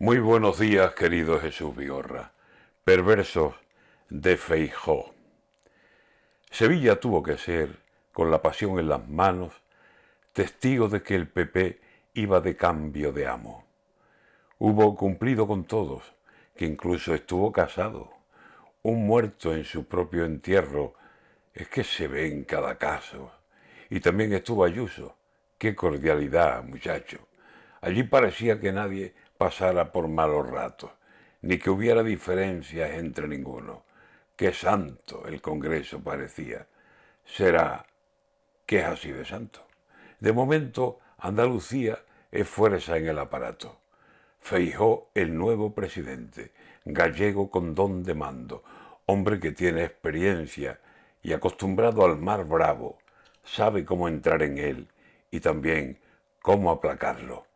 Muy 0.00 0.20
buenos 0.20 0.60
días, 0.60 0.94
querido 0.94 1.40
Jesús 1.40 1.74
Vigorra. 1.74 2.30
Perversos 2.84 3.56
de 4.08 4.36
Feijó. 4.36 5.12
Sevilla 6.52 7.00
tuvo 7.00 7.20
que 7.24 7.36
ser, 7.36 7.80
con 8.12 8.30
la 8.30 8.40
pasión 8.40 8.78
en 8.78 8.88
las 8.88 9.08
manos, 9.08 9.52
testigo 10.32 10.88
de 10.88 11.02
que 11.02 11.16
el 11.16 11.26
PP 11.26 11.80
iba 12.14 12.40
de 12.40 12.54
cambio 12.54 13.12
de 13.12 13.26
amo. 13.26 13.66
Hubo 14.58 14.94
cumplido 14.94 15.48
con 15.48 15.64
todos, 15.64 16.04
que 16.54 16.64
incluso 16.64 17.12
estuvo 17.12 17.50
casado. 17.50 18.12
Un 18.82 19.04
muerto 19.04 19.52
en 19.52 19.64
su 19.64 19.88
propio 19.88 20.24
entierro 20.24 20.94
es 21.52 21.66
que 21.68 21.82
se 21.82 22.06
ve 22.06 22.28
en 22.28 22.44
cada 22.44 22.78
caso. 22.78 23.32
Y 23.90 23.98
también 23.98 24.32
estuvo 24.32 24.62
Ayuso. 24.62 25.16
Qué 25.58 25.74
cordialidad, 25.74 26.62
muchacho. 26.62 27.18
Allí 27.80 28.04
parecía 28.04 28.60
que 28.60 28.72
nadie 28.72 29.14
pasara 29.38 29.92
por 29.92 30.08
malos 30.08 30.50
ratos, 30.50 30.90
ni 31.42 31.58
que 31.58 31.70
hubiera 31.70 32.02
diferencias 32.02 32.90
entre 32.90 33.28
ninguno. 33.28 33.84
Qué 34.36 34.52
santo 34.52 35.26
el 35.26 35.40
Congreso 35.40 36.02
parecía. 36.02 36.66
Será 37.24 37.86
que 38.66 38.80
es 38.80 38.84
así 38.84 39.12
de 39.12 39.24
santo. 39.24 39.66
De 40.20 40.32
momento, 40.32 40.98
Andalucía 41.18 42.00
es 42.30 42.48
fuerza 42.48 42.96
en 42.96 43.08
el 43.08 43.18
aparato. 43.18 43.80
Feijó 44.40 45.10
el 45.14 45.36
nuevo 45.36 45.74
presidente, 45.74 46.52
gallego 46.84 47.50
con 47.50 47.74
don 47.74 48.02
de 48.02 48.14
mando, 48.14 48.64
hombre 49.06 49.40
que 49.40 49.52
tiene 49.52 49.84
experiencia 49.84 50.80
y 51.22 51.32
acostumbrado 51.32 52.04
al 52.04 52.18
mar 52.18 52.44
bravo, 52.44 52.98
sabe 53.44 53.84
cómo 53.84 54.08
entrar 54.08 54.42
en 54.42 54.58
él 54.58 54.88
y 55.30 55.40
también 55.40 56.00
cómo 56.42 56.70
aplacarlo. 56.70 57.46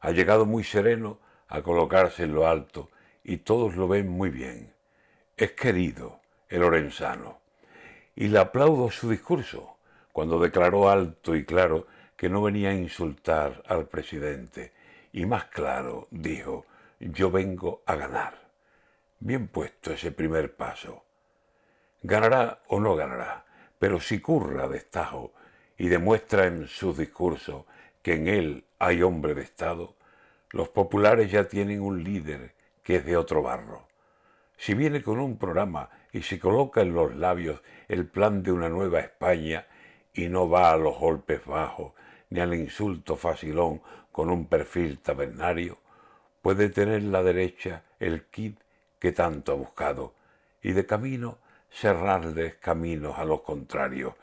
Ha 0.00 0.10
llegado 0.10 0.46
muy 0.46 0.64
sereno 0.64 1.18
a 1.48 1.62
colocarse 1.62 2.24
en 2.24 2.34
lo 2.34 2.46
alto 2.46 2.90
y 3.24 3.38
todos 3.38 3.76
lo 3.76 3.88
ven 3.88 4.08
muy 4.08 4.30
bien. 4.30 4.72
Es 5.36 5.52
querido 5.52 6.20
el 6.48 6.60
Lorenzano. 6.60 7.40
Y 8.14 8.28
le 8.28 8.38
aplaudo 8.38 8.90
su 8.90 9.10
discurso 9.10 9.76
cuando 10.12 10.38
declaró 10.38 10.88
alto 10.88 11.36
y 11.36 11.44
claro 11.44 11.86
que 12.16 12.28
no 12.28 12.40
venía 12.42 12.70
a 12.70 12.74
insultar 12.74 13.62
al 13.66 13.88
presidente. 13.88 14.72
Y 15.12 15.26
más 15.26 15.44
claro, 15.46 16.08
dijo, 16.10 16.64
yo 16.98 17.30
vengo 17.30 17.82
a 17.84 17.96
ganar. 17.96 18.46
Bien 19.18 19.48
puesto 19.48 19.92
ese 19.92 20.12
primer 20.12 20.56
paso. 20.56 21.04
Ganará 22.02 22.62
o 22.68 22.80
no 22.80 22.94
ganará, 22.96 23.44
pero 23.78 24.00
si 24.00 24.20
curra 24.20 24.68
destajo 24.68 25.32
y 25.76 25.88
demuestra 25.88 26.46
en 26.46 26.68
su 26.68 26.94
discurso 26.94 27.66
que 28.02 28.14
en 28.14 28.28
él 28.28 28.64
hay 28.78 29.02
hombre 29.02 29.34
de 29.34 29.42
Estado, 29.42 29.96
los 30.50 30.68
populares 30.68 31.30
ya 31.30 31.48
tienen 31.48 31.80
un 31.80 32.02
líder 32.04 32.54
que 32.82 32.96
es 32.96 33.04
de 33.04 33.16
otro 33.16 33.42
barro. 33.42 33.88
Si 34.56 34.74
viene 34.74 35.02
con 35.02 35.18
un 35.18 35.38
programa 35.38 35.90
y 36.12 36.22
se 36.22 36.38
coloca 36.38 36.80
en 36.80 36.94
los 36.94 37.14
labios 37.14 37.60
el 37.88 38.06
plan 38.06 38.42
de 38.42 38.52
una 38.52 38.68
nueva 38.68 39.00
España 39.00 39.66
y 40.14 40.28
no 40.28 40.48
va 40.48 40.70
a 40.70 40.76
los 40.76 40.96
golpes 40.96 41.44
bajos 41.44 41.92
ni 42.30 42.40
al 42.40 42.54
insulto 42.54 43.16
facilón 43.16 43.82
con 44.12 44.30
un 44.30 44.46
perfil 44.46 45.00
tabernario, 45.00 45.78
puede 46.40 46.70
tener 46.70 47.02
la 47.02 47.22
derecha 47.22 47.82
el 47.98 48.24
kit 48.26 48.58
que 48.98 49.12
tanto 49.12 49.52
ha 49.52 49.56
buscado 49.56 50.14
y 50.62 50.72
de 50.72 50.86
camino 50.86 51.38
cerrarles 51.70 52.54
caminos 52.54 53.18
a 53.18 53.24
los 53.24 53.42
contrarios 53.42 54.14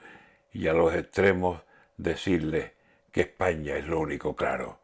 y 0.52 0.68
a 0.68 0.74
los 0.74 0.94
extremos 0.96 1.62
decirles 1.98 2.72
que 3.12 3.22
España 3.22 3.76
es 3.76 3.88
lo 3.88 4.00
único 4.00 4.36
claro 4.36 4.83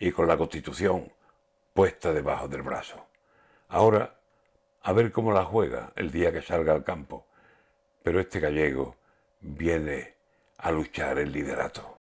y 0.00 0.10
con 0.10 0.26
la 0.26 0.36
Constitución 0.36 1.12
puesta 1.72 2.12
debajo 2.12 2.48
del 2.48 2.62
brazo. 2.62 3.06
Ahora, 3.68 4.16
a 4.82 4.92
ver 4.92 5.12
cómo 5.12 5.30
la 5.32 5.44
juega 5.44 5.92
el 5.94 6.10
día 6.10 6.32
que 6.32 6.42
salga 6.42 6.72
al 6.72 6.82
campo. 6.82 7.26
Pero 8.02 8.18
este 8.18 8.40
gallego 8.40 8.96
viene 9.40 10.14
a 10.56 10.72
luchar 10.72 11.18
el 11.18 11.30
liderato. 11.30 11.98